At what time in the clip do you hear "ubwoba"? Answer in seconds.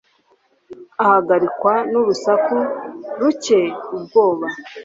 3.95-4.47